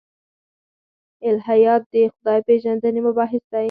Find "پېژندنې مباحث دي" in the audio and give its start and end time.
2.47-3.59